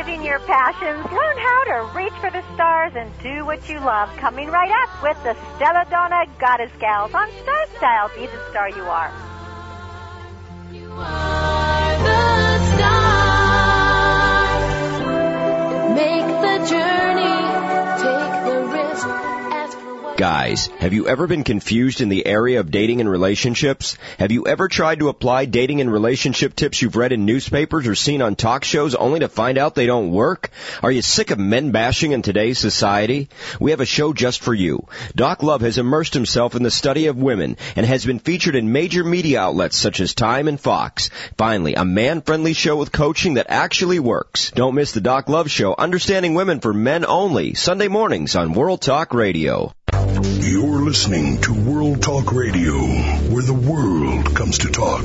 [0.00, 1.04] living your passions?
[1.12, 4.08] Learn how to reach for the stars and do what you love.
[4.16, 8.10] Coming right up with the Stella Donna Goddess Gals on Star Style.
[8.16, 9.12] Be the star you are.
[10.72, 11.29] You are
[20.20, 23.96] Guys, have you ever been confused in the area of dating and relationships?
[24.18, 27.94] Have you ever tried to apply dating and relationship tips you've read in newspapers or
[27.94, 30.50] seen on talk shows only to find out they don't work?
[30.82, 33.30] Are you sick of men bashing in today's society?
[33.60, 34.86] We have a show just for you.
[35.16, 38.72] Doc Love has immersed himself in the study of women and has been featured in
[38.72, 41.08] major media outlets such as Time and Fox.
[41.38, 44.50] Finally, a man-friendly show with coaching that actually works.
[44.50, 48.82] Don't miss the Doc Love Show, Understanding Women for Men Only, Sunday mornings on World
[48.82, 49.72] Talk Radio.
[50.22, 52.74] You're listening to World Talk Radio,
[53.32, 55.02] where the world comes to talk.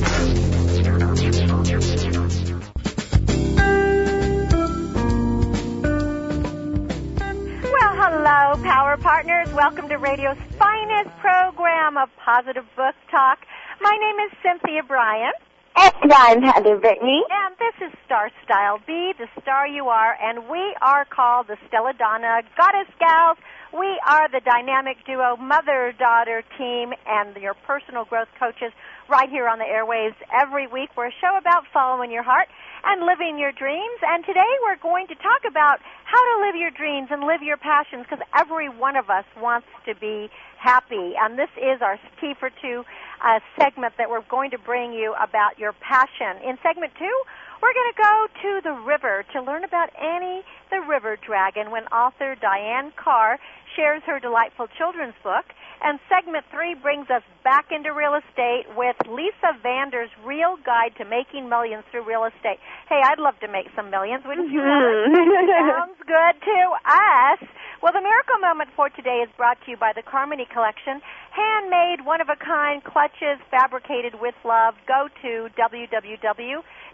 [7.71, 9.53] Well, hello, Power Partners.
[9.53, 13.39] Welcome to radio's finest program of positive book talk.
[13.79, 15.31] My name is Cynthia Brian.
[15.77, 17.21] And I'm Heather Brittany.
[17.29, 18.79] And this is Star Style.
[18.85, 20.15] Be the star you are.
[20.19, 23.37] And we are called the Stella Donna Goddess Gals.
[23.71, 28.71] We are the dynamic duo mother daughter team and your personal growth coaches
[29.09, 30.89] right here on the airwaves every week.
[30.95, 32.47] We're a show about following your heart
[32.85, 33.99] and living your dreams.
[34.03, 37.57] And today we're going to talk about how to live your dreams and live your
[37.57, 41.13] passions because every one of us wants to be happy.
[41.19, 42.83] And this is our T for Two
[43.23, 46.41] uh, segment that we're going to bring you about your passion.
[46.47, 47.15] In segment two,
[47.61, 51.85] we're going to go to the river to learn about Annie the River Dragon when
[51.87, 53.39] author Diane Carr
[53.75, 55.45] shares her delightful children's book.
[55.83, 61.05] And segment three brings us back into real estate with Lisa Vander's Real Guide to
[61.05, 62.57] Making Millions Through Real Estate.
[62.87, 64.63] Hey, I'd love to make some millions, wouldn't you?
[64.63, 65.13] Mm-hmm.
[65.75, 67.39] Sounds good to us.
[67.83, 71.03] Well, the miracle moment for today is brought to you by the Carmony Collection.
[71.29, 74.73] Handmade, one of a kind clutches fabricated with love.
[74.87, 75.51] Go to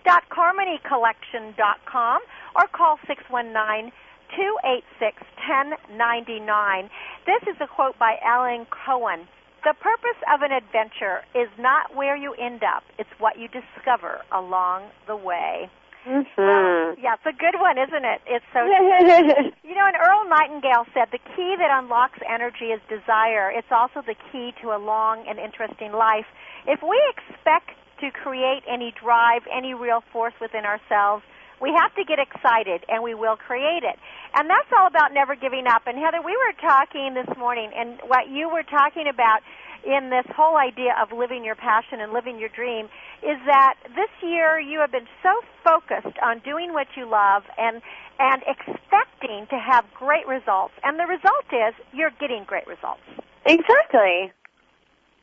[0.06, 2.22] www.carmonycollection.com
[2.56, 3.92] or call 619
[4.36, 6.90] 286 1099.
[7.26, 9.28] This is a quote by Alan Cohen.
[9.64, 14.22] The purpose of an adventure is not where you end up, it's what you discover
[14.32, 15.70] along the way.
[16.08, 16.98] Mm-hmm.
[16.98, 18.22] Yeah, it's a good one, isn't it?
[18.26, 18.66] It's so
[19.62, 23.52] You know, and Earl Nightingale said the key that unlocks energy is desire.
[23.54, 26.26] It's also the key to a long and interesting life.
[26.66, 31.24] If we expect to create any drive, any real force within ourselves,
[31.62, 33.98] we have to get excited and we will create it.
[34.34, 35.86] And that's all about never giving up.
[35.86, 39.46] And Heather, we were talking this morning and what you were talking about
[39.86, 42.86] in this whole idea of living your passion and living your dream
[43.22, 45.34] is that this year you have been so
[45.64, 47.82] focused on doing what you love and
[48.20, 50.74] and expecting to have great results.
[50.84, 53.02] And the result is you're getting great results.
[53.46, 54.32] exactly.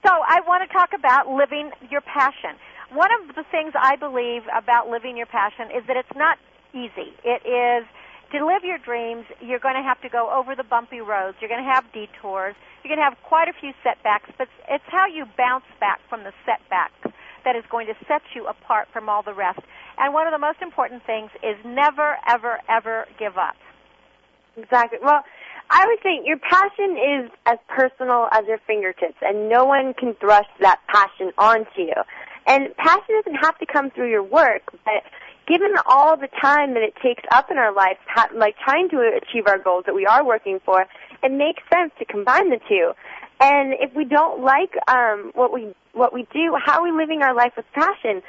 [0.08, 2.56] So I want to talk about living your passion.
[2.96, 6.38] One of the things I believe about living your passion is that it's not
[6.72, 7.12] easy.
[7.28, 7.84] It is
[8.32, 11.36] to live your dreams, you're going to have to go over the bumpy roads.
[11.40, 12.56] You're going to have detours.
[12.80, 16.24] You're going to have quite a few setbacks, but it's how you bounce back from
[16.24, 17.12] the setbacks
[17.44, 19.60] that is going to set you apart from all the rest.
[19.98, 23.56] And one of the most important things is never, ever, ever give up.
[24.56, 24.98] Exactly.
[25.02, 25.22] Well,
[25.70, 30.14] I would say your passion is as personal as your fingertips, and no one can
[30.14, 31.94] thrust that passion onto you.
[32.46, 35.04] And passion doesn't have to come through your work, but
[35.46, 37.98] given all the time that it takes up in our life,
[38.34, 40.86] like trying to achieve our goals that we are working for,
[41.22, 42.92] it makes sense to combine the two.
[43.40, 47.22] And if we don't like um, what we what we do, how are we living
[47.22, 48.22] our life with passion?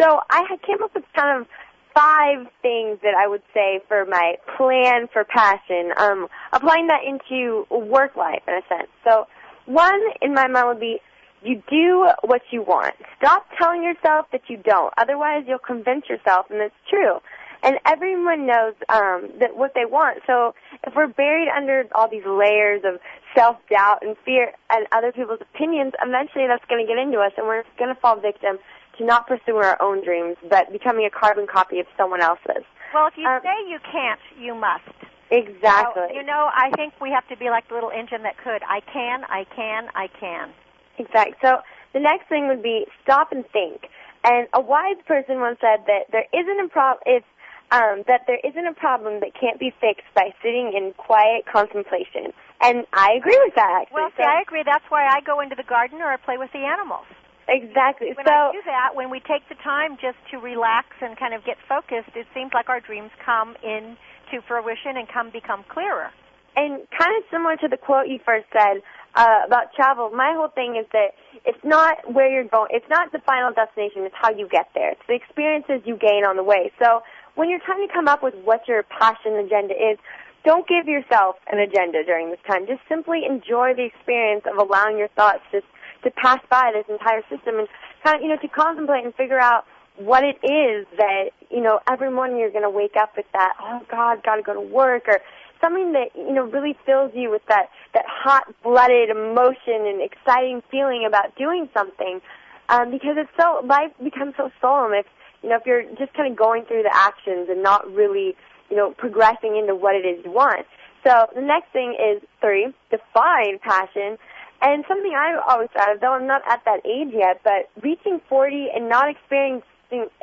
[0.00, 1.48] So I came up with kind of
[1.96, 7.66] five things that I would say for my plan for passion, um, applying that into
[7.70, 8.90] work life in a sense.
[9.02, 9.26] So
[9.64, 11.00] one in my mind would be
[11.42, 12.94] you do what you want.
[13.18, 14.92] Stop telling yourself that you don't.
[14.98, 17.18] Otherwise you'll convince yourself and it's true.
[17.62, 20.20] And everyone knows um, that what they want.
[20.26, 20.54] So
[20.86, 23.00] if we're buried under all these layers of
[23.34, 27.32] self doubt and fear and other people's opinions, eventually that's going to get into us,
[27.36, 28.58] and we're going to fall victim
[28.98, 32.64] to not pursue our own dreams, but becoming a carbon copy of someone else's.
[32.94, 34.84] Well, if you Um, say you can't, you must.
[35.30, 36.06] Exactly.
[36.08, 38.62] So, you know, I think we have to be like the little engine that could.
[38.68, 40.50] I can, I can, I can.
[40.98, 41.34] Exactly.
[41.42, 41.58] So
[41.92, 43.88] the next thing would be stop and think.
[44.24, 47.02] And a wise person once said that there isn't a problem.
[47.06, 47.26] It's
[47.72, 52.32] um, that there isn't a problem that can't be fixed by sitting in quiet contemplation.
[52.62, 53.82] And I agree with that.
[53.82, 53.94] Actually.
[53.94, 54.62] Well, see, So- I agree.
[54.64, 57.06] That's why I go into the garden or I play with the animals.
[57.48, 58.08] Exactly.
[58.14, 61.34] When so I do that, when we take the time just to relax and kind
[61.34, 66.10] of get focused, it seems like our dreams come into fruition and come become clearer.
[66.56, 68.80] And kind of similar to the quote you first said
[69.14, 71.12] uh, about travel, my whole thing is that
[71.44, 72.68] it's not where you're going.
[72.72, 74.04] It's not the final destination.
[74.04, 74.92] It's how you get there.
[74.92, 76.72] It's the experiences you gain on the way.
[76.82, 77.02] So
[77.34, 79.98] when you're trying to come up with what your passion agenda is,
[80.44, 82.66] don't give yourself an agenda during this time.
[82.66, 85.66] Just simply enjoy the experience of allowing your thoughts just
[86.04, 87.68] to pass by this entire system and
[88.04, 89.64] kind of, you know, to contemplate and figure out
[89.96, 93.54] what it is that, you know, every morning you're going to wake up with that,
[93.60, 95.20] oh God, got to go to work or
[95.60, 101.04] something that, you know, really fills you with that, that hot-blooded emotion and exciting feeling
[101.06, 102.20] about doing something.
[102.68, 105.06] Um, because it's so, life becomes so solemn if,
[105.42, 108.36] you know, if you're just kind of going through the actions and not really,
[108.68, 110.66] you know, progressing into what it is you want.
[111.06, 114.18] So the next thing is three, define passion.
[114.66, 118.20] And something I've always thought of, though I'm not at that age yet, but reaching
[118.28, 119.62] 40 and not experiencing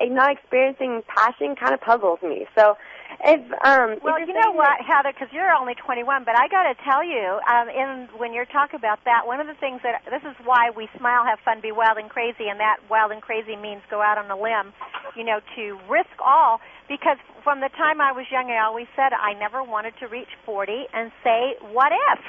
[0.02, 2.46] not experiencing passion kind of puzzles me.
[2.54, 2.76] So,
[3.24, 6.68] if um, Well, if you know what, Heather, because you're only 21, but I got
[6.68, 10.04] to tell you, um, in when you're talking about that, one of the things that
[10.12, 13.22] this is why we smile, have fun, be wild and crazy, and that wild and
[13.22, 14.74] crazy means go out on a limb,
[15.16, 16.60] you know, to risk all.
[16.90, 20.36] Because from the time I was young, I always said I never wanted to reach
[20.46, 22.20] 40 and say, "What if?"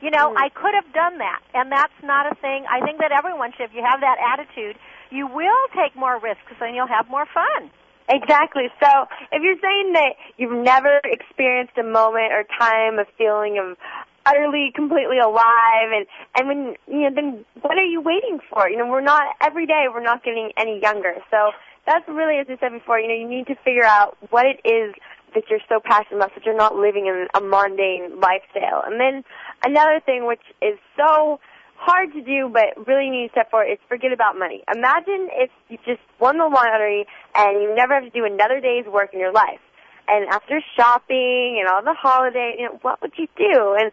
[0.00, 0.36] You know, mm.
[0.36, 2.64] I could have done that, and that's not a thing.
[2.70, 3.70] I think that everyone should.
[3.70, 4.76] If you have that attitude,
[5.10, 7.70] you will take more risks, and you'll have more fun.
[8.08, 8.66] Exactly.
[8.82, 13.76] So if you're saying that you've never experienced a moment or time of feeling of
[14.26, 18.68] utterly, completely alive, and and when you know, then what are you waiting for?
[18.68, 19.84] You know, we're not every day.
[19.92, 21.14] We're not getting any younger.
[21.30, 21.52] So
[21.86, 24.60] that's really, as I said before, you know, you need to figure out what it
[24.66, 24.94] is
[25.34, 28.82] that you're so passionate about, that you're not living in a mundane lifestyle.
[28.84, 29.24] And then
[29.64, 31.40] another thing, which is so
[31.76, 34.62] hard to do, but really need to step forward, is forget about money.
[34.74, 38.84] Imagine if you just won the lottery and you never have to do another day's
[38.86, 39.60] work in your life.
[40.06, 43.76] And after shopping and all the holiday, you know, what would you do?
[43.78, 43.92] And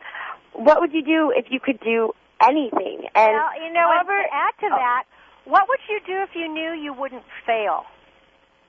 [0.54, 2.12] what would you do if you could do
[2.42, 3.08] anything?
[3.16, 5.04] And well, you know, however, to add to oh, that,
[5.46, 7.86] what would you do if you knew you wouldn't fail?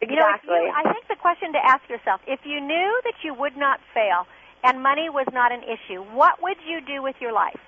[0.00, 0.55] Exactly.
[0.55, 3.35] You know, you, I think the question to ask yourself, if you knew that you
[3.35, 4.27] would not fail
[4.65, 7.59] and money was not an issue, what would you do with your life?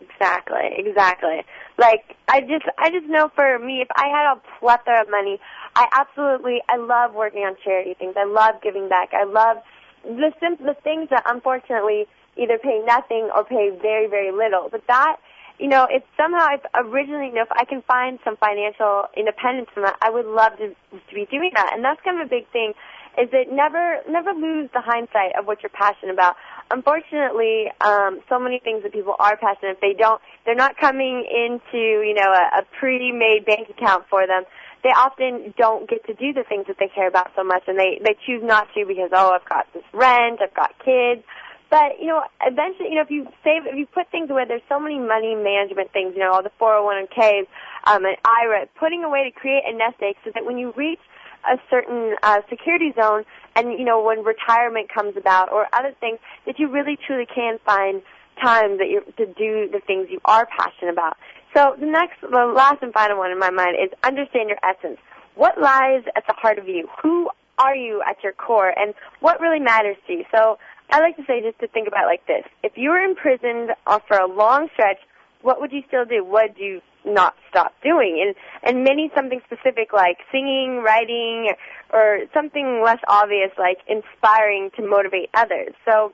[0.00, 1.42] Exactly, exactly.
[1.78, 5.38] Like I just I just know for me if I had a plethora of money,
[5.76, 8.14] I absolutely I love working on charity things.
[8.16, 9.10] I love giving back.
[9.12, 9.58] I love
[10.04, 12.06] the sim- the things that unfortunately
[12.36, 14.68] either pay nothing or pay very very little.
[14.70, 15.16] But that
[15.60, 19.68] you know, if somehow if originally you know if I can find some financial independence
[19.74, 21.72] from that, I would love to to be doing that.
[21.74, 22.72] And that's kind of a big thing
[23.20, 26.36] is that never never lose the hindsight of what you're passionate about.
[26.70, 31.28] Unfortunately, um, so many things that people are passionate, if they don't, they're not coming
[31.28, 34.44] into you know a, a pre-made bank account for them.
[34.82, 37.78] They often don't get to do the things that they care about so much, and
[37.78, 41.22] they they choose not to because oh, I've got this rent, I've got kids.
[41.70, 44.62] But you know, eventually, you know, if you save, if you put things away, there's
[44.68, 46.14] so many money management things.
[46.14, 47.46] You know, all the 401ks,
[47.84, 50.98] um, and IRA, putting away to create a nest egg so that when you reach
[51.50, 53.24] a certain uh, security zone,
[53.54, 57.58] and you know when retirement comes about or other things, that you really truly can
[57.64, 58.02] find
[58.42, 61.16] time that you to do the things you are passionate about.
[61.54, 64.98] So the next, the last and final one in my mind is understand your essence.
[65.34, 66.88] What lies at the heart of you?
[67.02, 70.24] Who are you at your core, and what really matters to you?
[70.34, 70.58] So
[70.90, 73.70] I like to say just to think about it like this: if you were imprisoned
[74.08, 74.98] for a long stretch,
[75.42, 76.24] what would you still do?
[76.24, 78.22] What would you not stop doing?
[78.24, 81.52] And and maybe something specific like singing, writing,
[81.92, 85.74] or something less obvious like inspiring to motivate others.
[85.84, 86.12] So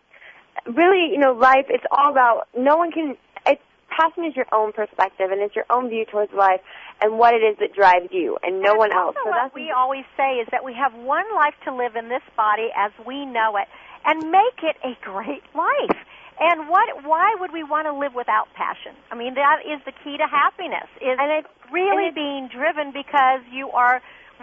[0.67, 3.17] really, you know, life it's all about no one can.
[3.47, 6.61] It's passion is your own perspective and it's your own view towards life
[7.01, 9.17] and what it is that drives you and no And one else.
[9.17, 12.09] So what that's we always say is that we have one life to live in
[12.09, 13.69] this body as we know it,
[14.07, 15.99] and make it a great life.
[16.39, 17.05] And what?
[17.05, 18.93] Why would we want to live without passion?
[19.11, 20.89] I mean, that is the key to happiness.
[21.01, 24.03] Is And it's- really and it's- being driven because you are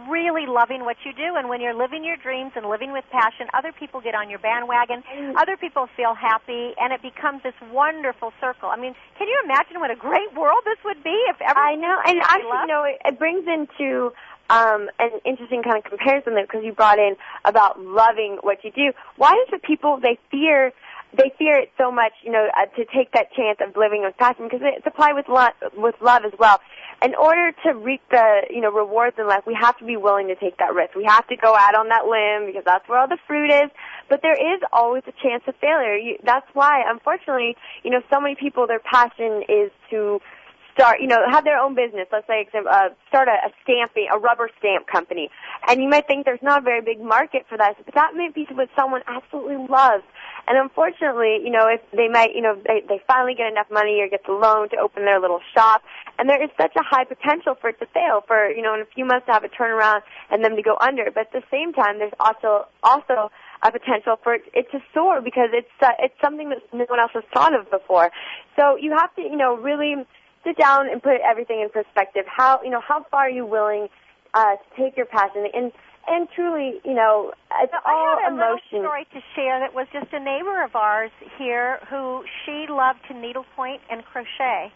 [0.10, 3.46] really loving what you do and when you're living your dreams and living with passion
[3.54, 5.36] other people get on your bandwagon mm.
[5.40, 9.80] other people feel happy and it becomes this wonderful circle i mean can you imagine
[9.80, 12.62] what a great world this would be if everyone I know, and actually, love?
[12.62, 14.12] you know, it brings into
[14.50, 18.72] um, an interesting kind of comparison there because you brought in about loving what you
[18.72, 18.92] do.
[19.18, 20.74] Why is it people they fear
[21.16, 24.18] they fear it so much, you know, uh, to take that chance of living with
[24.18, 26.60] passion because it's applied with love, with love as well.
[27.04, 30.28] In order to reap the, you know, rewards in life, we have to be willing
[30.28, 30.96] to take that risk.
[30.96, 33.70] We have to go out on that limb because that's where all the fruit is.
[34.10, 35.96] But there is always a chance of failure.
[35.96, 40.20] You, that's why, unfortunately, you know, so many people, their passion is to
[40.74, 42.08] start, you know, have their own business.
[42.12, 45.30] Let's say, uh, start a, a stamping, a rubber stamp company.
[45.68, 48.30] And you might think there's not a very big market for that, but that may
[48.34, 50.04] be what someone absolutely loves.
[50.46, 54.02] And unfortunately, you know, if they might, you know, they, they finally get enough money
[54.02, 55.84] or get the loan to open their little shop,
[56.20, 58.82] and there is such a high potential for it to fail, for, you know, in
[58.82, 61.06] a few months to have a turnaround and them to go under.
[61.14, 65.22] But at the same time, there's also, also a potential for it, it to soar
[65.22, 68.12] because it's, uh, it's something that no one else has thought of before.
[68.60, 69.96] So you have to, you know, really
[70.44, 72.26] sit down and put everything in perspective.
[72.28, 73.88] How, you know, how far are you willing,
[74.34, 75.72] uh, to take your passion and,
[76.08, 77.32] and truly, you know,
[77.62, 78.60] it's so all I have a emotion.
[78.72, 83.00] little story to share that was just a neighbor of ours here who she loved
[83.08, 84.72] to needlepoint and crochet.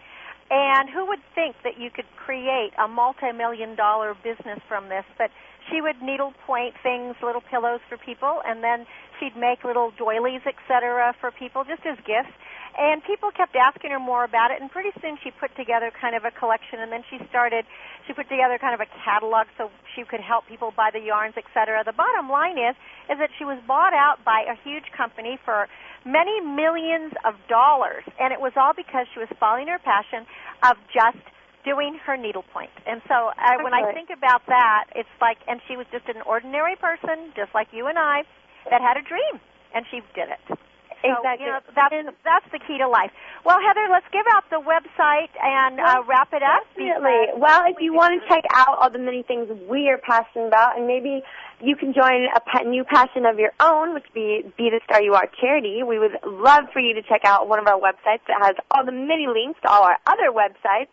[0.50, 5.03] And who would think that you could create a multi-million dollar business from this?
[5.17, 5.29] But
[5.69, 8.86] she would needlepoint things, little pillows for people, and then
[9.19, 12.33] she'd make little doilies, etc., for people just as gifts.
[12.77, 16.15] And people kept asking her more about it, and pretty soon she put together kind
[16.15, 17.65] of a collection, and then she started,
[18.05, 21.33] she put together kind of a catalog so she could help people buy the yarns,
[21.38, 21.81] etc.
[21.83, 22.75] The bottom line is,
[23.09, 25.67] is that she was bought out by a huge company for
[26.05, 30.29] many millions of dollars, and it was all because she was following her passion
[30.62, 31.24] of just
[31.67, 32.71] doing her needlepoint.
[32.88, 36.24] And so I, when I think about that, it's like, and she was just an
[36.24, 38.24] ordinary person, just like you and I,
[38.71, 39.43] that had a dream,
[39.75, 40.39] and she did it.
[40.47, 41.45] So, Exactly.
[41.45, 43.12] You know, that's, that's the key to life.
[43.45, 46.65] Well, Heather, let's give out the website and uh, wrap it up.
[46.74, 47.38] Definitely.
[47.38, 50.77] Well, if you want to check out all the many things we are passionate about,
[50.77, 51.21] and maybe
[51.62, 55.13] you can join a new passion of your own, which be Be the Star You
[55.13, 58.41] Are charity, we would love for you to check out one of our websites that
[58.41, 60.89] has all the many links to all our other websites,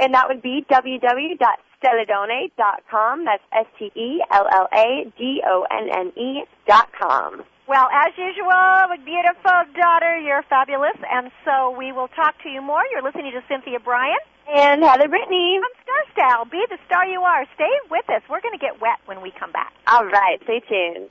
[0.00, 3.24] and that would be www.stelladone.com.
[3.24, 3.42] That's
[5.12, 7.42] S-T-E-L-L-A-D-O-N-N-E dot com.
[7.68, 12.60] Well, as usual, my beautiful daughter, you're fabulous, and so we will talk to you
[12.60, 12.82] more.
[12.90, 14.18] You're listening to Cynthia Brian
[14.52, 15.60] And Heather Brittany.
[15.60, 16.44] from Star Style.
[16.44, 17.46] Be the star you are.
[17.54, 18.22] Stay with us.
[18.28, 19.72] We're going to get wet when we come back.
[19.86, 21.08] All right, stay tuned.